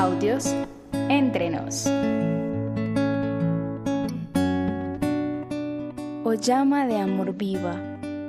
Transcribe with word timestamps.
Audios 0.00 0.54
entre 1.10 1.50
nos. 1.50 1.86
Oh 6.24 6.32
llama 6.32 6.86
de 6.86 6.96
amor 6.96 7.34
viva, 7.34 7.74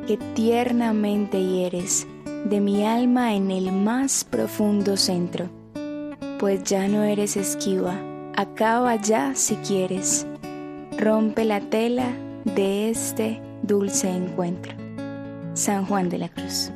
que 0.05 0.17
tiernamente 0.35 1.41
hieres 1.41 2.05
de 2.43 2.59
mi 2.59 2.85
alma 2.85 3.35
en 3.35 3.51
el 3.51 3.71
más 3.71 4.25
profundo 4.25 4.97
centro, 4.97 5.49
pues 6.39 6.61
ya 6.65 6.89
no 6.89 7.03
eres 7.03 7.37
esquiva, 7.37 7.95
acaba 8.35 8.97
ya 8.97 9.33
si 9.33 9.55
quieres, 9.55 10.27
rompe 10.97 11.45
la 11.45 11.61
tela 11.61 12.11
de 12.43 12.89
este 12.89 13.41
dulce 13.63 14.09
encuentro. 14.09 14.73
San 15.53 15.85
Juan 15.85 16.09
de 16.09 16.17
la 16.17 16.27
Cruz. 16.27 16.69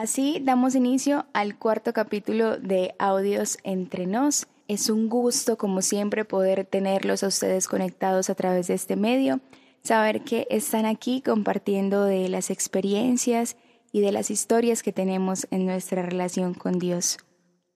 Así 0.00 0.40
damos 0.42 0.76
inicio 0.76 1.26
al 1.34 1.58
cuarto 1.58 1.92
capítulo 1.92 2.56
de 2.56 2.94
Audios 2.98 3.58
entre 3.64 4.06
nos. 4.06 4.46
Es 4.66 4.88
un 4.88 5.10
gusto, 5.10 5.58
como 5.58 5.82
siempre, 5.82 6.24
poder 6.24 6.64
tenerlos 6.64 7.22
a 7.22 7.26
ustedes 7.26 7.68
conectados 7.68 8.30
a 8.30 8.34
través 8.34 8.68
de 8.68 8.72
este 8.72 8.96
medio, 8.96 9.40
saber 9.82 10.22
que 10.22 10.46
están 10.48 10.86
aquí 10.86 11.20
compartiendo 11.20 12.04
de 12.04 12.30
las 12.30 12.48
experiencias 12.48 13.58
y 13.92 14.00
de 14.00 14.10
las 14.10 14.30
historias 14.30 14.82
que 14.82 14.94
tenemos 14.94 15.46
en 15.50 15.66
nuestra 15.66 16.00
relación 16.00 16.54
con 16.54 16.78
Dios. 16.78 17.18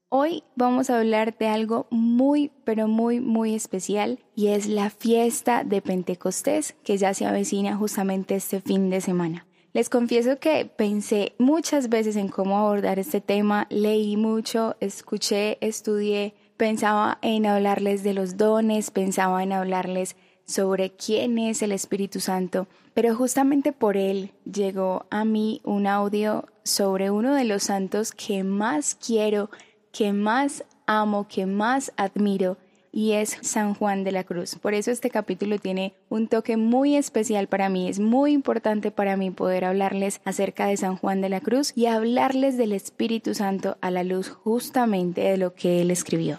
Hoy 0.09 0.45
vamos 0.57 0.89
a 0.89 1.01
hablar 1.01 1.37
de 1.37 1.49
algo 1.49 1.87
muy, 1.91 2.53
pero 2.65 2.89
muy, 2.89 3.21
muy 3.21 3.55
especial 3.55 4.19
y 4.35 4.47
es 4.47 4.67
la 4.67 4.89
fiesta 4.89 5.63
de 5.63 5.83
Pentecostés 5.83 6.75
que 6.85 6.97
ya 6.97 7.13
se 7.13 7.27
avecina 7.27 7.77
justamente 7.77 8.35
este 8.35 8.63
fin 8.63 8.89
de 8.89 9.03
semana. 9.03 9.45
Les 9.75 9.89
confieso 9.89 10.39
que 10.39 10.67
pensé 10.67 11.35
muchas 11.37 11.89
veces 11.89 12.15
en 12.15 12.29
cómo 12.29 12.57
abordar 12.57 13.01
este 13.01 13.21
tema, 13.21 13.67
leí 13.71 14.17
mucho, 14.17 14.77
escuché, 14.79 15.59
estudié, 15.61 16.33
pensaba 16.57 17.19
en 17.23 17.45
hablarles 17.45 18.05
de 18.05 18.15
los 18.15 18.37
dones, 18.37 18.93
pensaba 18.93 19.43
en 19.43 19.53
hablarles 19.53 20.15
sobre 20.47 20.93
quién 20.93 21.41
es 21.41 21.61
el 21.61 21.73
Espíritu 21.73 22.21
Santo, 22.21 22.69
pero 22.95 23.17
justamente 23.17 23.73
por 23.73 23.97
él 23.97 24.31
llegó 24.45 25.07
a 25.11 25.25
mí 25.25 25.61
un 25.65 25.89
audio 25.89 26.47
sobre 26.63 27.11
uno 27.11 27.35
de 27.35 27.43
los 27.43 27.65
santos 27.65 28.13
que 28.13 28.45
más 28.45 28.95
quiero, 28.95 29.51
que 29.91 30.13
más 30.13 30.63
amo, 30.87 31.27
que 31.27 31.47
más 31.47 31.93
admiro 31.97 32.59
y 32.95 33.13
es 33.13 33.37
San 33.43 33.75
Juan 33.75 34.05
de 34.05 34.13
la 34.13 34.23
Cruz. 34.23 34.55
Por 34.55 34.73
eso 34.73 34.93
este 34.93 35.11
capítulo 35.11 35.59
tiene 35.59 35.95
un 36.09 36.29
toque 36.29 36.57
muy 36.57 36.95
especial 36.95 37.49
para 37.49 37.69
mí. 37.69 37.89
Es 37.89 37.99
muy 37.99 38.33
importante 38.33 38.93
para 38.93 39.17
mí 39.17 39.33
poder 39.33 39.65
hablarles 39.65 40.21
acerca 40.25 40.67
de 40.67 40.77
San 40.77 40.97
Juan 40.97 41.21
de 41.21 41.29
la 41.29 41.41
Cruz 41.41 41.73
y 41.75 41.87
hablarles 41.87 42.57
del 42.57 42.73
Espíritu 42.73 43.35
Santo 43.35 43.77
a 43.81 43.91
la 43.91 44.05
luz 44.05 44.29
justamente 44.31 45.23
de 45.23 45.37
lo 45.39 45.55
que 45.55 45.83
él 45.83 45.91
escribió. 45.91 46.39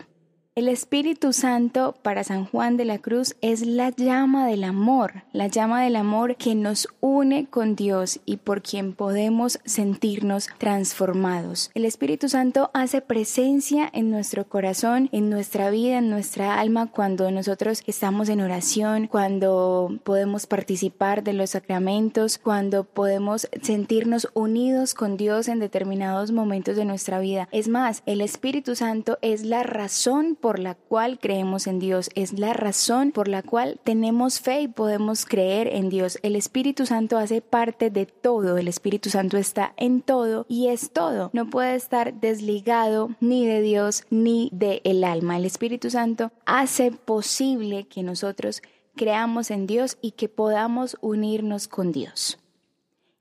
El 0.58 0.70
Espíritu 0.70 1.34
Santo 1.34 1.96
para 2.02 2.24
San 2.24 2.46
Juan 2.46 2.78
de 2.78 2.86
la 2.86 3.00
Cruz 3.00 3.36
es 3.42 3.66
la 3.66 3.90
llama 3.90 4.48
del 4.48 4.64
amor, 4.64 5.26
la 5.34 5.48
llama 5.48 5.84
del 5.84 5.98
amor 5.98 6.38
que 6.38 6.56
nos 6.56 6.88
une 7.02 7.46
con 7.50 7.76
Dios 7.76 8.22
y 8.26 8.38
por 8.38 8.62
quien 8.62 8.94
podemos 8.94 9.60
sentirnos 9.66 10.48
transformados. 10.58 11.72
El 11.74 11.84
Espíritu 11.84 12.30
Santo 12.30 12.72
hace 12.74 13.02
presencia 13.02 13.90
en 13.92 14.10
nuestro 14.10 14.48
corazón, 14.48 15.10
en 15.12 15.30
nuestra 15.30 15.72
vida, 15.72 15.98
en 15.98 16.10
nuestra 16.10 16.58
alma 16.58 16.90
cuando 16.90 17.30
nosotros 17.32 17.84
estamos 17.86 18.30
en 18.30 18.40
oración, 18.40 19.08
cuando 19.08 20.00
podemos 20.06 20.48
participar 20.48 21.22
de 21.26 21.34
los 21.34 21.50
sacramentos, 21.50 22.38
cuando 22.38 22.86
podemos 22.86 23.50
sentirnos 23.62 24.30
unidos 24.34 24.94
con 24.94 25.18
Dios 25.18 25.50
en 25.50 25.60
determinados 25.60 26.32
momentos 26.32 26.78
de 26.78 26.86
nuestra 26.86 27.20
vida. 27.20 27.50
Es 27.52 27.68
más, 27.68 28.04
el 28.06 28.22
Espíritu 28.22 28.78
Santo 28.78 29.18
es 29.22 29.44
la 29.44 29.62
razón 29.64 30.38
por 30.46 30.60
la 30.60 30.76
cual 30.76 31.18
creemos 31.18 31.66
en 31.66 31.80
Dios, 31.80 32.12
es 32.14 32.38
la 32.38 32.54
razón 32.54 33.12
por 33.12 33.28
la 33.28 33.42
cual 33.42 33.80
tenemos 33.84 34.40
fe 34.40 34.62
y 34.62 34.68
podemos 34.68 35.26
creer 35.26 35.68
en 35.70 35.90
Dios. 35.90 36.20
El 36.22 36.36
Espíritu 36.36 36.86
Santo 36.86 37.18
hace 37.18 37.42
parte 37.42 37.90
de 37.90 38.06
todo, 38.06 38.60
el 38.60 38.68
Espíritu 38.68 39.10
Santo 39.10 39.38
está 39.38 39.74
en 39.76 40.04
todo 40.04 40.46
y 40.48 40.68
es 40.68 40.92
todo. 40.92 41.32
No 41.34 41.50
puede 41.50 41.74
estar 41.74 42.14
desligado 42.14 43.10
ni 43.20 43.48
de 43.48 43.64
Dios 43.64 44.04
ni 44.12 44.52
de 44.54 44.82
el 44.84 45.04
alma. 45.04 45.38
El 45.38 45.46
Espíritu 45.46 45.90
Santo 45.90 46.32
hace 46.46 46.92
posible 46.92 47.88
que 47.88 48.04
nosotros 48.04 48.62
creamos 48.96 49.50
en 49.50 49.66
Dios 49.66 49.98
y 50.00 50.12
que 50.12 50.30
podamos 50.30 50.96
unirnos 51.02 51.68
con 51.68 51.92
Dios. 51.92 52.38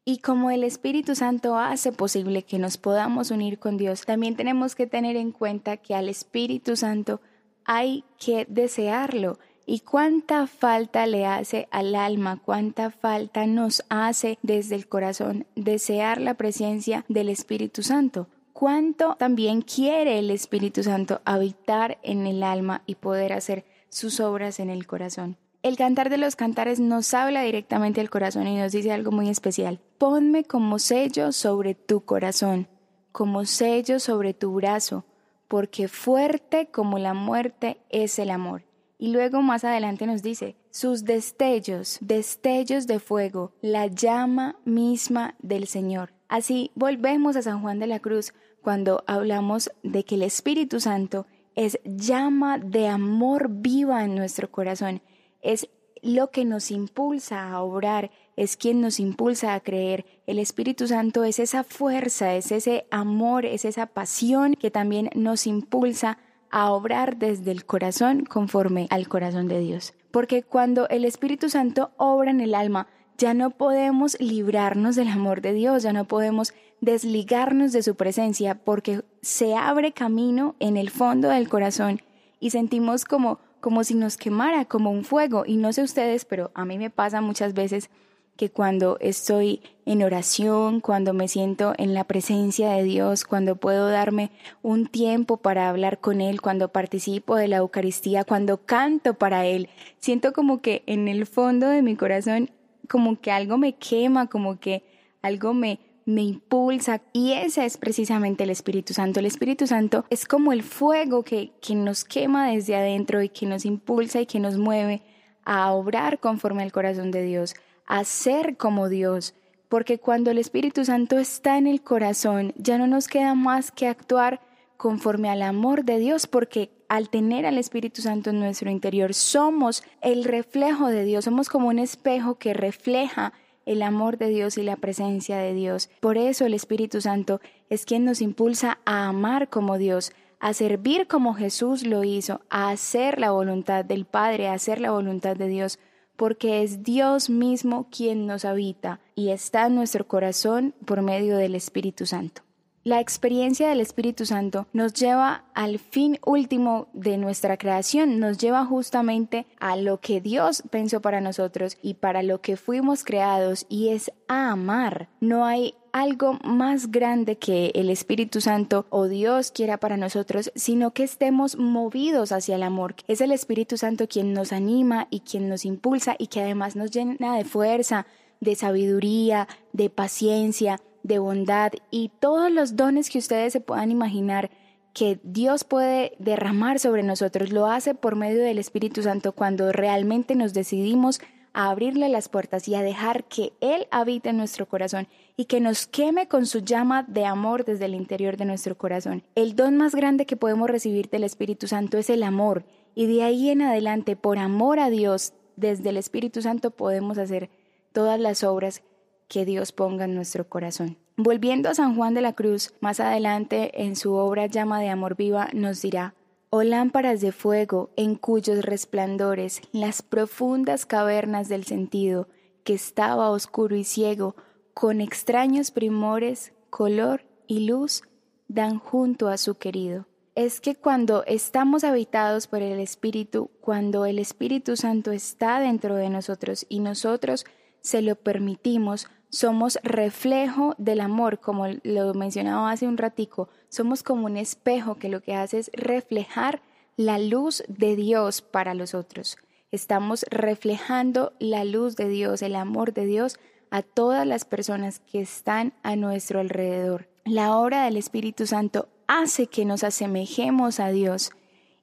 Y 0.06 0.18
como 0.18 0.50
el 0.50 0.64
Espíritu 0.64 1.14
Santo 1.14 1.56
hace 1.56 1.90
posible 1.90 2.42
que 2.42 2.58
nos 2.58 2.76
podamos 2.76 3.30
unir 3.30 3.58
con 3.58 3.78
Dios, 3.78 4.04
también 4.04 4.36
tenemos 4.36 4.74
que 4.74 4.86
tener 4.86 5.16
en 5.16 5.32
cuenta 5.32 5.78
que 5.78 5.94
al 5.94 6.10
Espíritu 6.10 6.76
Santo 6.76 7.22
hay 7.64 8.04
que 8.18 8.44
desearlo. 8.48 9.38
Y 9.64 9.80
cuánta 9.80 10.46
falta 10.46 11.06
le 11.06 11.24
hace 11.24 11.68
al 11.70 11.94
alma, 11.94 12.38
cuánta 12.44 12.90
falta 12.90 13.46
nos 13.46 13.82
hace 13.88 14.38
desde 14.42 14.74
el 14.74 14.88
corazón 14.88 15.46
desear 15.56 16.20
la 16.20 16.34
presencia 16.34 17.06
del 17.08 17.30
Espíritu 17.30 17.82
Santo. 17.82 18.28
Cuánto 18.52 19.16
también 19.18 19.62
quiere 19.62 20.18
el 20.18 20.30
Espíritu 20.30 20.82
Santo 20.82 21.22
habitar 21.24 21.96
en 22.02 22.26
el 22.26 22.42
alma 22.42 22.82
y 22.84 22.96
poder 22.96 23.32
hacer 23.32 23.64
sus 23.88 24.20
obras 24.20 24.60
en 24.60 24.68
el 24.68 24.86
corazón. 24.86 25.38
El 25.64 25.78
cantar 25.78 26.10
de 26.10 26.18
los 26.18 26.36
cantares 26.36 26.78
nos 26.78 27.14
habla 27.14 27.40
directamente 27.40 28.02
al 28.02 28.10
corazón 28.10 28.46
y 28.46 28.54
nos 28.54 28.70
dice 28.70 28.92
algo 28.92 29.10
muy 29.10 29.30
especial. 29.30 29.80
Ponme 30.04 30.44
como 30.44 30.78
sello 30.78 31.32
sobre 31.32 31.74
tu 31.74 32.04
corazón, 32.04 32.68
como 33.10 33.46
sello 33.46 33.98
sobre 33.98 34.34
tu 34.34 34.52
brazo, 34.52 35.06
porque 35.48 35.88
fuerte 35.88 36.70
como 36.70 36.98
la 36.98 37.14
muerte 37.14 37.78
es 37.88 38.18
el 38.18 38.28
amor. 38.28 38.64
Y 38.98 39.12
luego 39.14 39.40
más 39.40 39.64
adelante 39.64 40.06
nos 40.06 40.22
dice, 40.22 40.56
sus 40.70 41.06
destellos, 41.06 41.96
destellos 42.02 42.86
de 42.86 43.00
fuego, 43.00 43.52
la 43.62 43.86
llama 43.86 44.56
misma 44.66 45.36
del 45.38 45.66
Señor. 45.66 46.12
Así 46.28 46.70
volvemos 46.74 47.34
a 47.36 47.42
San 47.42 47.62
Juan 47.62 47.78
de 47.78 47.86
la 47.86 48.00
Cruz 48.00 48.34
cuando 48.60 49.04
hablamos 49.06 49.70
de 49.82 50.04
que 50.04 50.16
el 50.16 50.22
Espíritu 50.24 50.80
Santo 50.80 51.24
es 51.54 51.78
llama 51.86 52.58
de 52.58 52.88
amor 52.88 53.48
viva 53.48 54.04
en 54.04 54.16
nuestro 54.16 54.50
corazón 54.50 55.00
es 55.40 55.66
lo 56.04 56.30
que 56.30 56.44
nos 56.44 56.70
impulsa 56.70 57.50
a 57.50 57.62
obrar, 57.62 58.10
es 58.36 58.56
quien 58.56 58.80
nos 58.80 59.00
impulsa 59.00 59.54
a 59.54 59.60
creer. 59.60 60.04
El 60.26 60.38
Espíritu 60.38 60.86
Santo 60.86 61.24
es 61.24 61.38
esa 61.38 61.64
fuerza, 61.64 62.34
es 62.34 62.52
ese 62.52 62.86
amor, 62.90 63.44
es 63.44 63.64
esa 63.64 63.86
pasión 63.86 64.54
que 64.54 64.70
también 64.70 65.10
nos 65.14 65.46
impulsa 65.46 66.18
a 66.50 66.70
obrar 66.70 67.16
desde 67.16 67.50
el 67.50 67.64
corazón 67.64 68.24
conforme 68.24 68.86
al 68.90 69.08
corazón 69.08 69.48
de 69.48 69.60
Dios. 69.60 69.94
Porque 70.10 70.42
cuando 70.42 70.88
el 70.88 71.04
Espíritu 71.04 71.48
Santo 71.48 71.90
obra 71.96 72.30
en 72.30 72.40
el 72.40 72.54
alma, 72.54 72.86
ya 73.18 73.34
no 73.34 73.50
podemos 73.50 74.16
librarnos 74.20 74.96
del 74.96 75.08
amor 75.08 75.40
de 75.40 75.52
Dios, 75.52 75.82
ya 75.82 75.92
no 75.92 76.04
podemos 76.04 76.54
desligarnos 76.80 77.72
de 77.72 77.82
su 77.82 77.94
presencia, 77.94 78.56
porque 78.56 79.02
se 79.22 79.54
abre 79.54 79.92
camino 79.92 80.54
en 80.58 80.76
el 80.76 80.90
fondo 80.90 81.28
del 81.28 81.48
corazón 81.48 82.02
y 82.40 82.50
sentimos 82.50 83.04
como 83.04 83.38
como 83.64 83.82
si 83.82 83.94
nos 83.94 84.18
quemara, 84.18 84.66
como 84.66 84.90
un 84.90 85.04
fuego. 85.04 85.44
Y 85.46 85.56
no 85.56 85.72
sé 85.72 85.82
ustedes, 85.82 86.26
pero 86.26 86.50
a 86.54 86.66
mí 86.66 86.76
me 86.76 86.90
pasa 86.90 87.22
muchas 87.22 87.54
veces 87.54 87.88
que 88.36 88.50
cuando 88.50 88.98
estoy 89.00 89.60
en 89.86 90.02
oración, 90.02 90.80
cuando 90.80 91.12
me 91.12 91.28
siento 91.28 91.74
en 91.76 91.94
la 91.94 92.04
presencia 92.04 92.70
de 92.70 92.82
Dios, 92.82 93.24
cuando 93.24 93.56
puedo 93.56 93.88
darme 93.88 94.30
un 94.62 94.86
tiempo 94.86 95.36
para 95.36 95.68
hablar 95.68 96.00
con 96.00 96.20
Él, 96.20 96.40
cuando 96.40 96.68
participo 96.68 97.36
de 97.36 97.48
la 97.48 97.58
Eucaristía, 97.58 98.24
cuando 98.24 98.64
canto 98.64 99.14
para 99.14 99.46
Él, 99.46 99.68
siento 99.98 100.32
como 100.32 100.60
que 100.60 100.82
en 100.86 101.06
el 101.08 101.26
fondo 101.26 101.68
de 101.68 101.82
mi 101.82 101.96
corazón, 101.96 102.50
como 102.88 103.20
que 103.20 103.30
algo 103.30 103.58
me 103.58 103.74
quema, 103.74 104.26
como 104.28 104.58
que 104.58 104.82
algo 105.22 105.54
me, 105.54 105.78
me 106.04 106.22
impulsa 106.22 107.00
y 107.12 107.32
ese 107.32 107.64
es 107.64 107.76
precisamente 107.76 108.44
el 108.44 108.50
Espíritu 108.50 108.94
Santo. 108.94 109.20
El 109.20 109.26
Espíritu 109.26 109.66
Santo 109.66 110.04
es 110.10 110.26
como 110.26 110.52
el 110.52 110.62
fuego 110.62 111.22
que, 111.22 111.52
que 111.60 111.74
nos 111.74 112.04
quema 112.04 112.50
desde 112.50 112.76
adentro 112.76 113.22
y 113.22 113.28
que 113.28 113.46
nos 113.46 113.64
impulsa 113.64 114.20
y 114.20 114.26
que 114.26 114.40
nos 114.40 114.58
mueve 114.58 115.02
a 115.44 115.72
obrar 115.72 116.20
conforme 116.20 116.62
al 116.62 116.72
corazón 116.72 117.10
de 117.10 117.22
Dios, 117.22 117.54
a 117.86 118.04
ser 118.04 118.56
como 118.56 118.88
Dios, 118.88 119.34
porque 119.68 119.98
cuando 119.98 120.30
el 120.30 120.38
Espíritu 120.38 120.84
Santo 120.84 121.18
está 121.18 121.58
en 121.58 121.66
el 121.66 121.82
corazón 121.82 122.52
ya 122.56 122.78
no 122.78 122.86
nos 122.86 123.08
queda 123.08 123.34
más 123.34 123.70
que 123.70 123.88
actuar 123.88 124.40
conforme 124.76 125.30
al 125.30 125.42
amor 125.42 125.84
de 125.84 125.98
Dios, 125.98 126.26
porque 126.26 126.70
al 126.88 127.08
tener 127.08 127.46
al 127.46 127.58
Espíritu 127.58 128.02
Santo 128.02 128.30
en 128.30 128.40
nuestro 128.40 128.70
interior 128.70 129.14
somos 129.14 129.82
el 130.00 130.24
reflejo 130.24 130.88
de 130.88 131.04
Dios, 131.04 131.24
somos 131.24 131.48
como 131.48 131.68
un 131.68 131.78
espejo 131.78 132.36
que 132.36 132.54
refleja 132.54 133.32
el 133.66 133.82
amor 133.82 134.18
de 134.18 134.28
Dios 134.28 134.58
y 134.58 134.62
la 134.62 134.76
presencia 134.76 135.38
de 135.38 135.54
Dios. 135.54 135.88
Por 136.00 136.18
eso 136.18 136.44
el 136.44 136.54
Espíritu 136.54 137.00
Santo 137.00 137.40
es 137.70 137.84
quien 137.86 138.04
nos 138.04 138.20
impulsa 138.20 138.78
a 138.84 139.06
amar 139.06 139.48
como 139.48 139.78
Dios, 139.78 140.12
a 140.38 140.52
servir 140.52 141.06
como 141.06 141.34
Jesús 141.34 141.86
lo 141.86 142.04
hizo, 142.04 142.42
a 142.50 142.70
hacer 142.70 143.18
la 143.18 143.30
voluntad 143.30 143.84
del 143.84 144.04
Padre, 144.04 144.48
a 144.48 144.52
hacer 144.52 144.80
la 144.80 144.90
voluntad 144.90 145.36
de 145.36 145.48
Dios, 145.48 145.78
porque 146.16 146.62
es 146.62 146.82
Dios 146.82 147.30
mismo 147.30 147.88
quien 147.90 148.26
nos 148.26 148.44
habita 148.44 149.00
y 149.14 149.30
está 149.30 149.66
en 149.66 149.74
nuestro 149.74 150.06
corazón 150.06 150.74
por 150.84 151.02
medio 151.02 151.36
del 151.36 151.54
Espíritu 151.54 152.06
Santo. 152.06 152.42
La 152.84 153.00
experiencia 153.00 153.70
del 153.70 153.80
Espíritu 153.80 154.26
Santo 154.26 154.66
nos 154.74 154.92
lleva 154.92 155.44
al 155.54 155.78
fin 155.78 156.18
último 156.26 156.88
de 156.92 157.16
nuestra 157.16 157.56
creación, 157.56 158.20
nos 158.20 158.36
lleva 158.36 158.66
justamente 158.66 159.46
a 159.58 159.76
lo 159.76 160.00
que 160.00 160.20
Dios 160.20 160.62
pensó 160.70 161.00
para 161.00 161.22
nosotros 161.22 161.78
y 161.80 161.94
para 161.94 162.22
lo 162.22 162.42
que 162.42 162.58
fuimos 162.58 163.02
creados 163.02 163.64
y 163.70 163.88
es 163.88 164.12
a 164.28 164.50
amar. 164.50 165.08
No 165.20 165.46
hay 165.46 165.74
algo 165.94 166.40
más 166.42 166.90
grande 166.90 167.36
que 167.36 167.70
el 167.76 167.88
Espíritu 167.88 168.40
Santo 168.40 168.84
o 168.90 169.06
Dios 169.06 169.52
quiera 169.52 169.78
para 169.78 169.96
nosotros, 169.96 170.50
sino 170.56 170.90
que 170.90 171.04
estemos 171.04 171.56
movidos 171.56 172.32
hacia 172.32 172.56
el 172.56 172.64
amor. 172.64 172.96
Es 173.06 173.20
el 173.20 173.30
Espíritu 173.30 173.76
Santo 173.76 174.08
quien 174.08 174.32
nos 174.32 174.52
anima 174.52 175.06
y 175.10 175.20
quien 175.20 175.48
nos 175.48 175.64
impulsa 175.64 176.16
y 176.18 176.26
que 176.26 176.40
además 176.40 176.74
nos 176.74 176.90
llena 176.90 177.36
de 177.36 177.44
fuerza, 177.44 178.06
de 178.40 178.56
sabiduría, 178.56 179.46
de 179.72 179.88
paciencia, 179.88 180.80
de 181.04 181.20
bondad 181.20 181.70
y 181.92 182.10
todos 182.18 182.50
los 182.50 182.74
dones 182.74 183.08
que 183.08 183.18
ustedes 183.18 183.52
se 183.52 183.60
puedan 183.60 183.92
imaginar 183.92 184.50
que 184.94 185.20
Dios 185.22 185.62
puede 185.62 186.16
derramar 186.18 186.80
sobre 186.80 187.04
nosotros. 187.04 187.52
Lo 187.52 187.66
hace 187.66 187.94
por 187.94 188.16
medio 188.16 188.42
del 188.42 188.58
Espíritu 188.58 189.04
Santo 189.04 189.30
cuando 189.30 189.70
realmente 189.70 190.34
nos 190.34 190.54
decidimos 190.54 191.20
a 191.54 191.70
abrirle 191.70 192.08
las 192.08 192.28
puertas 192.28 192.68
y 192.68 192.74
a 192.74 192.82
dejar 192.82 193.24
que 193.24 193.52
Él 193.60 193.86
habite 193.90 194.30
en 194.30 194.36
nuestro 194.36 194.66
corazón 194.66 195.08
y 195.36 195.46
que 195.46 195.60
nos 195.60 195.86
queme 195.86 196.28
con 196.28 196.46
su 196.46 196.58
llama 196.58 197.04
de 197.04 197.24
amor 197.24 197.64
desde 197.64 197.86
el 197.86 197.94
interior 197.94 198.36
de 198.36 198.44
nuestro 198.44 198.76
corazón. 198.76 199.22
El 199.34 199.56
don 199.56 199.76
más 199.76 199.94
grande 199.94 200.26
que 200.26 200.36
podemos 200.36 200.68
recibir 200.68 201.08
del 201.08 201.24
Espíritu 201.24 201.66
Santo 201.66 201.96
es 201.96 202.10
el 202.10 202.22
amor 202.22 202.64
y 202.94 203.06
de 203.06 203.22
ahí 203.22 203.50
en 203.50 203.62
adelante, 203.62 204.16
por 204.16 204.38
amor 204.38 204.78
a 204.78 204.90
Dios, 204.90 205.32
desde 205.56 205.90
el 205.90 205.96
Espíritu 205.96 206.42
Santo 206.42 206.72
podemos 206.72 207.18
hacer 207.18 207.48
todas 207.92 208.20
las 208.20 208.44
obras 208.44 208.82
que 209.28 209.44
Dios 209.44 209.72
ponga 209.72 210.04
en 210.04 210.14
nuestro 210.14 210.48
corazón. 210.48 210.98
Volviendo 211.16 211.68
a 211.68 211.74
San 211.74 211.94
Juan 211.96 212.14
de 212.14 212.20
la 212.20 212.32
Cruz, 212.32 212.74
más 212.80 212.98
adelante 212.98 213.82
en 213.82 213.94
su 213.94 214.14
obra 214.14 214.46
Llama 214.46 214.80
de 214.80 214.88
Amor 214.88 215.16
Viva 215.16 215.48
nos 215.52 215.80
dirá, 215.80 216.14
o 216.56 216.62
lámparas 216.62 217.20
de 217.20 217.32
fuego 217.32 217.90
en 217.96 218.14
cuyos 218.14 218.64
resplandores 218.64 219.60
las 219.72 220.02
profundas 220.02 220.86
cavernas 220.86 221.48
del 221.48 221.64
sentido, 221.64 222.28
que 222.62 222.74
estaba 222.74 223.30
oscuro 223.30 223.74
y 223.74 223.82
ciego, 223.82 224.36
con 224.72 225.00
extraños 225.00 225.72
primores, 225.72 226.52
color 226.70 227.24
y 227.48 227.66
luz, 227.66 228.04
dan 228.46 228.78
junto 228.78 229.26
a 229.26 229.36
su 229.36 229.56
querido. 229.56 230.06
Es 230.36 230.60
que 230.60 230.76
cuando 230.76 231.24
estamos 231.26 231.82
habitados 231.82 232.46
por 232.46 232.62
el 232.62 232.78
Espíritu, 232.78 233.50
cuando 233.60 234.06
el 234.06 234.20
Espíritu 234.20 234.76
Santo 234.76 235.10
está 235.10 235.58
dentro 235.58 235.96
de 235.96 236.08
nosotros 236.08 236.66
y 236.68 236.78
nosotros 236.78 237.46
se 237.80 238.00
lo 238.00 238.14
permitimos, 238.14 239.08
somos 239.34 239.80
reflejo 239.82 240.74
del 240.78 241.00
amor, 241.00 241.40
como 241.40 241.66
lo 241.82 242.14
mencionaba 242.14 242.70
hace 242.70 242.86
un 242.86 242.96
ratico, 242.96 243.48
somos 243.68 244.04
como 244.04 244.26
un 244.26 244.36
espejo 244.36 244.94
que 244.94 245.08
lo 245.08 245.22
que 245.22 245.34
hace 245.34 245.58
es 245.58 245.70
reflejar 245.74 246.62
la 246.96 247.18
luz 247.18 247.64
de 247.66 247.96
Dios 247.96 248.42
para 248.42 248.74
los 248.74 248.94
otros. 248.94 249.36
Estamos 249.72 250.24
reflejando 250.30 251.32
la 251.40 251.64
luz 251.64 251.96
de 251.96 252.08
Dios, 252.08 252.42
el 252.42 252.54
amor 252.54 252.94
de 252.94 253.06
Dios 253.06 253.40
a 253.72 253.82
todas 253.82 254.24
las 254.24 254.44
personas 254.44 255.00
que 255.00 255.20
están 255.20 255.72
a 255.82 255.96
nuestro 255.96 256.38
alrededor. 256.38 257.08
La 257.24 257.56
obra 257.56 257.86
del 257.86 257.96
Espíritu 257.96 258.46
Santo 258.46 258.88
hace 259.08 259.48
que 259.48 259.64
nos 259.64 259.82
asemejemos 259.82 260.78
a 260.78 260.90
Dios 260.90 261.32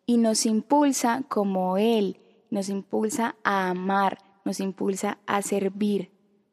y 0.05 0.15
nos 0.15 0.45
impulsa 0.45 1.23
como 1.27 1.77
Él, 1.77 2.21
nos 2.49 2.69
impulsa 2.69 3.35
a 3.43 3.69
amar, 3.69 4.19
nos 4.45 4.61
impulsa 4.61 5.17
a 5.25 5.41
servir, 5.41 6.11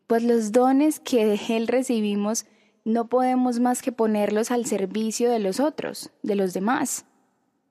pues 0.08 0.24
los 0.24 0.50
dones 0.50 0.98
que 0.98 1.24
de 1.24 1.40
Él 1.50 1.68
recibimos 1.68 2.46
no 2.84 3.08
podemos 3.08 3.60
más 3.60 3.82
que 3.82 3.92
ponerlos 3.92 4.50
al 4.50 4.64
servicio 4.64 5.30
de 5.30 5.38
los 5.38 5.60
otros, 5.60 6.10
de 6.22 6.34
los 6.34 6.54
demás. 6.54 7.04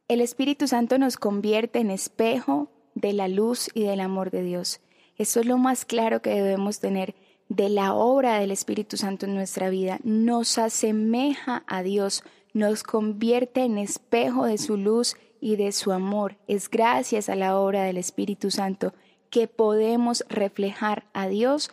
El 0.07 0.21
Espíritu 0.21 0.67
Santo 0.67 0.99
nos 0.99 1.17
convierte 1.17 1.79
en 1.79 1.89
espejo 1.89 2.69
de 2.93 3.13
la 3.13 3.27
luz 3.27 3.69
y 3.73 3.83
del 3.83 3.99
amor 3.99 4.29
de 4.29 4.43
Dios. 4.43 4.79
Eso 5.17 5.39
es 5.39 5.47
lo 5.47 5.57
más 5.57 5.83
claro 5.83 6.21
que 6.21 6.29
debemos 6.29 6.79
tener 6.79 7.15
de 7.49 7.69
la 7.69 7.95
obra 7.95 8.37
del 8.37 8.51
Espíritu 8.51 8.97
Santo 8.97 9.25
en 9.25 9.33
nuestra 9.33 9.69
vida. 9.69 9.99
Nos 10.03 10.59
asemeja 10.59 11.63
a 11.65 11.81
Dios, 11.81 12.23
nos 12.53 12.83
convierte 12.83 13.63
en 13.63 13.79
espejo 13.79 14.45
de 14.45 14.59
su 14.59 14.77
luz 14.77 15.15
y 15.41 15.55
de 15.55 15.71
su 15.71 15.91
amor. 15.91 16.37
Es 16.47 16.69
gracias 16.69 17.29
a 17.29 17.35
la 17.35 17.57
obra 17.57 17.83
del 17.83 17.97
Espíritu 17.97 18.51
Santo 18.51 18.93
que 19.31 19.47
podemos 19.47 20.23
reflejar 20.29 21.05
a 21.13 21.27
Dios 21.27 21.71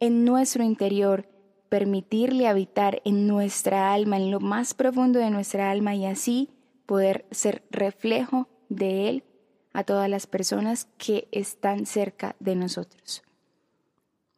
en 0.00 0.24
nuestro 0.24 0.62
interior, 0.62 1.28
permitirle 1.68 2.46
habitar 2.46 3.02
en 3.04 3.26
nuestra 3.26 3.92
alma, 3.92 4.16
en 4.16 4.30
lo 4.30 4.40
más 4.40 4.74
profundo 4.74 5.18
de 5.18 5.30
nuestra 5.30 5.70
alma 5.70 5.94
y 5.94 6.06
así 6.06 6.50
poder 6.86 7.26
ser 7.30 7.64
reflejo 7.70 8.48
de 8.68 9.08
Él 9.08 9.24
a 9.72 9.84
todas 9.84 10.08
las 10.08 10.26
personas 10.26 10.88
que 10.96 11.28
están 11.32 11.86
cerca 11.86 12.36
de 12.40 12.54
nosotros. 12.54 13.22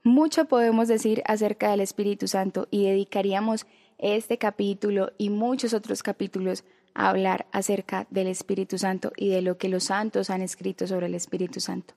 Mucho 0.02 0.46
podemos 0.46 0.88
decir 0.88 1.22
acerca 1.26 1.70
del 1.70 1.80
Espíritu 1.80 2.28
Santo 2.28 2.66
y 2.70 2.84
dedicaríamos 2.84 3.66
este 3.98 4.38
capítulo 4.38 5.12
y 5.18 5.30
muchos 5.30 5.74
otros 5.74 6.02
capítulos 6.02 6.64
a 6.94 7.10
hablar 7.10 7.46
acerca 7.52 8.06
del 8.10 8.28
Espíritu 8.28 8.78
Santo 8.78 9.12
y 9.16 9.28
de 9.28 9.42
lo 9.42 9.58
que 9.58 9.68
los 9.68 9.84
santos 9.84 10.30
han 10.30 10.40
escrito 10.40 10.86
sobre 10.86 11.06
el 11.06 11.14
Espíritu 11.14 11.60
Santo. 11.60 11.94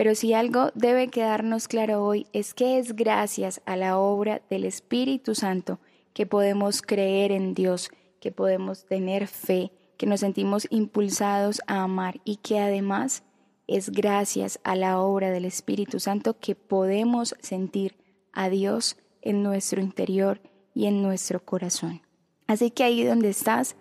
Pero 0.00 0.14
si 0.14 0.32
algo 0.32 0.70
debe 0.74 1.08
quedarnos 1.08 1.68
claro 1.68 2.02
hoy 2.02 2.26
es 2.32 2.54
que 2.54 2.78
es 2.78 2.96
gracias 2.96 3.60
a 3.66 3.76
la 3.76 3.98
obra 3.98 4.40
del 4.48 4.64
Espíritu 4.64 5.34
Santo 5.34 5.78
que 6.14 6.24
podemos 6.24 6.80
creer 6.80 7.32
en 7.32 7.52
Dios, 7.52 7.90
que 8.18 8.32
podemos 8.32 8.86
tener 8.86 9.26
fe, 9.26 9.72
que 9.98 10.06
nos 10.06 10.20
sentimos 10.20 10.66
impulsados 10.70 11.60
a 11.66 11.82
amar 11.82 12.18
y 12.24 12.36
que 12.36 12.60
además 12.60 13.24
es 13.66 13.90
gracias 13.90 14.58
a 14.64 14.74
la 14.74 14.98
obra 14.98 15.30
del 15.30 15.44
Espíritu 15.44 16.00
Santo 16.00 16.38
que 16.40 16.54
podemos 16.54 17.34
sentir 17.40 17.98
a 18.32 18.48
Dios 18.48 18.96
en 19.20 19.42
nuestro 19.42 19.82
interior 19.82 20.40
y 20.72 20.86
en 20.86 21.02
nuestro 21.02 21.44
corazón. 21.44 22.00
Así 22.46 22.70
que 22.70 22.84
ahí 22.84 23.04
donde 23.04 23.28
estás, 23.28 23.76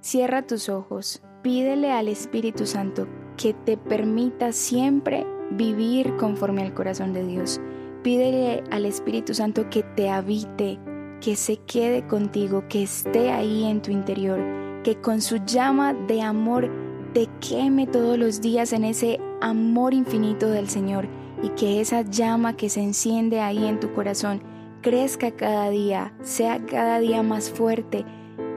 cierra 0.00 0.46
tus 0.46 0.70
ojos, 0.70 1.20
pídele 1.42 1.92
al 1.92 2.08
Espíritu 2.08 2.64
Santo 2.64 3.06
que 3.36 3.52
te 3.52 3.76
permita 3.76 4.52
siempre 4.52 5.26
vivir 5.52 6.16
conforme 6.16 6.62
al 6.62 6.74
corazón 6.74 7.12
de 7.12 7.26
Dios. 7.26 7.60
Pídele 8.02 8.62
al 8.70 8.84
Espíritu 8.84 9.34
Santo 9.34 9.68
que 9.70 9.82
te 9.82 10.08
habite, 10.08 10.78
que 11.20 11.36
se 11.36 11.56
quede 11.56 12.06
contigo, 12.06 12.64
que 12.68 12.82
esté 12.82 13.30
ahí 13.30 13.64
en 13.64 13.82
tu 13.82 13.90
interior, 13.90 14.40
que 14.84 14.96
con 15.00 15.20
su 15.20 15.36
llama 15.44 15.94
de 15.94 16.22
amor 16.22 16.70
te 17.12 17.28
queme 17.40 17.86
todos 17.86 18.18
los 18.18 18.40
días 18.40 18.72
en 18.72 18.84
ese 18.84 19.18
amor 19.40 19.94
infinito 19.94 20.48
del 20.48 20.68
Señor 20.68 21.08
y 21.42 21.48
que 21.50 21.80
esa 21.80 22.02
llama 22.02 22.56
que 22.56 22.68
se 22.68 22.82
enciende 22.82 23.40
ahí 23.40 23.64
en 23.64 23.80
tu 23.80 23.92
corazón 23.94 24.42
crezca 24.82 25.32
cada 25.32 25.70
día, 25.70 26.14
sea 26.22 26.64
cada 26.64 27.00
día 27.00 27.22
más 27.22 27.50
fuerte 27.50 28.04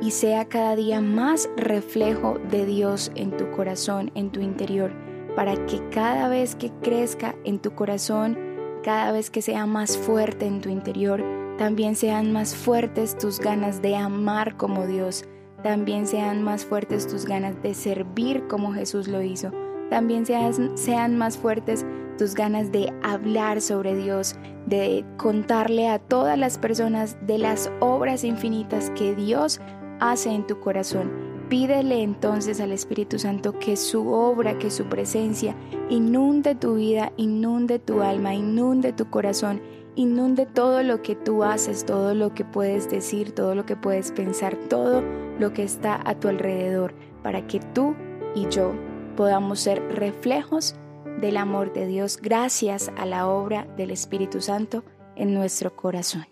y 0.01 0.12
sea 0.12 0.46
cada 0.46 0.75
día 0.75 1.01
más 1.01 1.50
reflejo 1.58 2.38
de 2.50 2.65
Dios 2.65 3.12
en 3.15 3.36
tu 3.38 3.50
corazón, 3.51 4.12
en 4.15 4.32
tu 4.32 4.39
interior 4.39 5.11
para 5.36 5.66
que 5.66 5.82
cada 5.90 6.28
vez 6.28 6.56
que 6.56 6.72
crezca 6.82 7.36
en 7.44 7.60
tu 7.60 7.74
corazón, 7.74 8.38
cada 8.84 9.12
vez 9.12 9.30
que 9.30 9.42
sea 9.42 9.66
más 9.66 9.98
fuerte 9.98 10.46
en 10.46 10.62
tu 10.62 10.70
interior, 10.70 11.24
también 11.58 11.96
sean 11.96 12.32
más 12.32 12.56
fuertes 12.56 13.18
tus 13.18 13.40
ganas 13.40 13.82
de 13.82 13.96
amar 13.96 14.58
como 14.58 14.88
Dios, 14.88 15.26
también 15.64 16.08
sean 16.08 16.42
más 16.42 16.66
fuertes 16.66 17.08
tus 17.08 17.26
ganas 17.26 17.62
de 17.62 17.74
servir 17.74 18.48
como 18.48 18.74
Jesús 18.74 19.08
lo 19.08 19.22
hizo, 19.22 19.52
también 19.90 20.26
sean, 20.26 20.78
sean 20.78 21.18
más 21.18 21.38
fuertes 21.38 21.86
tus 22.18 22.34
ganas 22.34 22.72
de 22.72 22.92
hablar 23.04 23.62
sobre 23.62 23.96
Dios, 23.96 24.36
de 24.66 25.06
contarle 25.18 25.88
a 25.88 26.00
todas 26.00 26.38
las 26.38 26.58
personas 26.58 27.18
de 27.26 27.38
las 27.38 27.72
obras 27.80 28.24
infinitas 28.24 28.90
que 28.92 29.16
Dios 29.16 29.62
hace 30.00 30.32
en 30.32 30.46
tu 30.48 30.60
corazón 30.60 31.21
Pídele 31.51 32.01
entonces 32.01 32.62
al 32.62 32.72
Espíritu 32.72 33.20
Santo 33.20 33.60
que 33.60 33.75
su 33.75 34.08
obra, 34.08 34.58
que 34.58 34.72
su 34.72 34.86
presencia 34.86 35.53
inunde 35.89 36.55
tu 36.55 36.75
vida, 36.75 37.12
inunde 37.17 37.77
tu 37.77 38.01
alma, 38.01 38.34
inunde 38.34 38.93
tu 38.93 39.10
corazón, 39.10 39.62
inunde 39.96 40.46
todo 40.46 40.81
lo 40.81 41.01
que 41.01 41.13
tú 41.17 41.43
haces, 41.43 41.86
todo 41.86 42.15
lo 42.15 42.34
que 42.34 42.46
puedes 42.46 42.89
decir, 42.89 43.34
todo 43.36 43.53
lo 43.53 43.65
que 43.65 43.75
puedes 43.75 44.13
pensar, 44.13 44.55
todo 44.70 45.03
lo 45.39 45.51
que 45.51 45.63
está 45.63 46.00
a 46.05 46.17
tu 46.17 46.29
alrededor, 46.29 46.93
para 47.22 47.46
que 47.48 47.60
tú 47.60 47.96
y 48.34 48.48
yo 48.48 48.72
podamos 49.17 49.60
ser 49.60 49.81
reflejos 49.93 50.75
del 51.20 51.36
amor 51.36 51.74
de 51.74 51.86
Dios 51.86 52.17
gracias 52.22 52.93
a 52.96 53.05
la 53.05 53.27
obra 53.27 53.67
del 53.75 53.91
Espíritu 53.91 54.39
Santo 54.39 54.86
en 55.17 55.34
nuestro 55.34 55.75
corazón. 55.75 56.31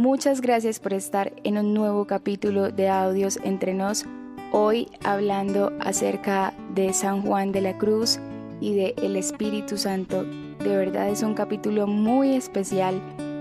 Muchas 0.00 0.40
gracias 0.40 0.80
por 0.80 0.94
estar 0.94 1.30
en 1.44 1.58
un 1.58 1.74
nuevo 1.74 2.06
capítulo 2.06 2.70
de 2.70 2.88
Audios 2.88 3.38
entre 3.44 3.74
nos, 3.74 4.06
hoy 4.50 4.88
hablando 5.04 5.74
acerca 5.78 6.54
de 6.74 6.94
San 6.94 7.20
Juan 7.20 7.52
de 7.52 7.60
la 7.60 7.76
Cruz 7.76 8.18
y 8.62 8.74
de 8.74 8.94
el 8.96 9.14
Espíritu 9.16 9.76
Santo. 9.76 10.24
De 10.24 10.74
verdad 10.74 11.10
es 11.10 11.22
un 11.22 11.34
capítulo 11.34 11.86
muy 11.86 12.32
especial 12.34 12.98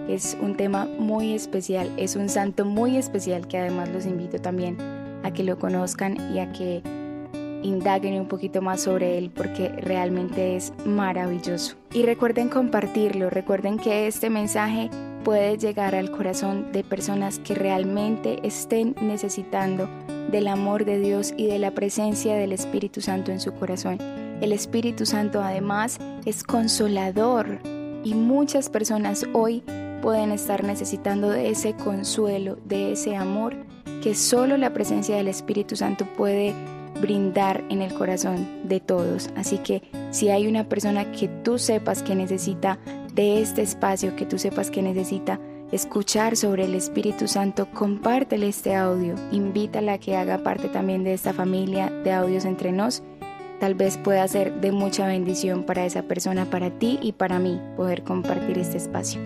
es 0.09 0.35
un 0.41 0.57
tema 0.57 0.85
muy 0.85 1.33
especial, 1.33 1.89
es 1.95 2.17
un 2.17 2.27
santo 2.27 2.65
muy 2.65 2.97
especial 2.97 3.47
que 3.47 3.57
además 3.57 3.87
los 3.87 4.05
invito 4.05 4.37
también 4.41 4.75
a 5.23 5.31
que 5.31 5.43
lo 5.43 5.57
conozcan 5.57 6.17
y 6.33 6.39
a 6.39 6.51
que 6.51 6.81
indaguen 7.63 8.19
un 8.19 8.27
poquito 8.27 8.61
más 8.61 8.81
sobre 8.81 9.17
él 9.17 9.31
porque 9.33 9.69
realmente 9.69 10.57
es 10.57 10.73
maravilloso. 10.85 11.77
Y 11.93 12.03
recuerden 12.03 12.49
compartirlo, 12.49 13.29
recuerden 13.29 13.77
que 13.77 14.07
este 14.07 14.29
mensaje 14.29 14.89
puede 15.29 15.59
llegar 15.59 15.93
al 15.93 16.09
corazón 16.09 16.71
de 16.71 16.83
personas 16.83 17.38
que 17.38 17.53
realmente 17.53 18.39
estén 18.41 18.95
necesitando 19.00 19.88
del 20.31 20.48
amor 20.48 20.86
de 20.86 20.98
Dios 20.98 21.36
y 21.38 21.45
de 21.45 21.59
la 21.59 21.69
presencia 21.69 22.33
del 22.33 22.51
Espíritu 22.51 23.00
Santo 23.00 23.31
en 23.31 23.39
su 23.39 23.53
corazón. 23.53 24.00
El 24.41 24.51
Espíritu 24.51 25.05
Santo 25.05 25.39
además 25.39 26.00
es 26.25 26.43
consolador 26.43 27.59
y 28.03 28.15
muchas 28.15 28.71
personas 28.71 29.24
hoy 29.33 29.62
pueden 30.01 30.31
estar 30.31 30.63
necesitando 30.63 31.29
de 31.29 31.51
ese 31.51 31.75
consuelo, 31.75 32.57
de 32.65 32.93
ese 32.93 33.15
amor 33.15 33.55
que 34.01 34.15
solo 34.15 34.57
la 34.57 34.74
presencia 34.74 35.15
del 35.15 35.27
Espíritu 35.27 35.75
Santo 35.75 36.07
puede 36.17 36.55
brindar 37.00 37.63
en 37.69 37.83
el 37.83 37.93
corazón 37.93 38.67
de 38.67 38.79
todos. 38.79 39.29
Así 39.36 39.59
que 39.59 39.83
si 40.09 40.29
hay 40.29 40.48
una 40.48 40.67
persona 40.67 41.12
que 41.12 41.27
tú 41.27 41.59
sepas 41.59 42.01
que 42.01 42.15
necesita 42.15 42.79
de 43.19 43.41
este 43.41 43.61
espacio, 43.61 44.15
que 44.15 44.25
tú 44.25 44.39
sepas 44.39 44.71
que 44.71 44.81
necesita 44.81 45.41
escuchar 45.73 46.38
sobre 46.38 46.63
el 46.63 46.73
Espíritu 46.73 47.27
Santo, 47.27 47.67
compártele 47.73 48.47
este 48.47 48.77
audio, 48.77 49.15
invítala 49.33 49.91
a 49.91 49.97
que 49.97 50.15
haga 50.15 50.38
parte 50.38 50.69
también 50.69 51.03
de 51.03 51.15
esta 51.15 51.33
familia 51.33 51.89
de 51.89 52.13
audios 52.13 52.45
entre 52.45 52.71
nos. 52.71 53.03
Tal 53.59 53.75
vez 53.75 53.97
pueda 53.97 54.25
ser 54.29 54.61
de 54.61 54.71
mucha 54.71 55.05
bendición 55.05 55.65
para 55.65 55.85
esa 55.85 56.03
persona, 56.03 56.45
para 56.45 56.69
ti 56.69 56.97
y 57.01 57.11
para 57.11 57.39
mí 57.39 57.59
poder 57.75 58.03
compartir 58.03 58.57
este 58.57 58.77
espacio. 58.77 59.19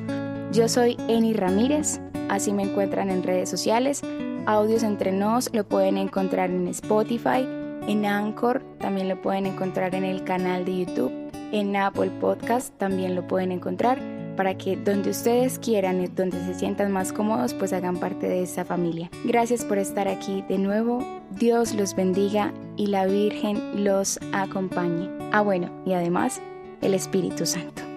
Yo 0.51 0.67
soy 0.67 0.97
Eni 1.07 1.33
Ramírez, 1.33 2.01
así 2.29 2.51
me 2.51 2.63
encuentran 2.63 3.11
en 3.11 3.21
redes 3.21 3.47
sociales. 3.47 4.01
Audios 4.47 4.81
entre 4.81 5.11
nos 5.11 5.53
lo 5.53 5.65
pueden 5.65 5.99
encontrar 5.99 6.49
en 6.49 6.67
Spotify, 6.69 7.47
en 7.87 8.07
Anchor, 8.07 8.63
también 8.79 9.07
lo 9.07 9.21
pueden 9.21 9.45
encontrar 9.45 9.93
en 9.93 10.03
el 10.03 10.23
canal 10.23 10.65
de 10.65 10.79
YouTube, 10.79 11.22
en 11.53 11.75
Apple 11.75 12.11
Podcast 12.19 12.75
también 12.77 13.15
lo 13.15 13.25
pueden 13.27 13.51
encontrar 13.51 14.01
para 14.35 14.57
que 14.57 14.75
donde 14.75 15.11
ustedes 15.11 15.59
quieran 15.59 16.03
donde 16.15 16.43
se 16.45 16.55
sientan 16.55 16.91
más 16.91 17.13
cómodos, 17.13 17.53
pues 17.53 17.71
hagan 17.71 17.97
parte 17.97 18.27
de 18.27 18.41
esta 18.41 18.65
familia. 18.65 19.11
Gracias 19.23 19.63
por 19.63 19.77
estar 19.77 20.07
aquí 20.07 20.43
de 20.49 20.57
nuevo. 20.57 21.05
Dios 21.29 21.75
los 21.75 21.95
bendiga 21.95 22.51
y 22.75 22.87
la 22.87 23.05
Virgen 23.05 23.83
los 23.83 24.19
acompañe. 24.33 25.07
Ah, 25.31 25.41
bueno, 25.41 25.69
y 25.85 25.93
además 25.93 26.41
el 26.81 26.95
Espíritu 26.95 27.45
Santo. 27.45 27.92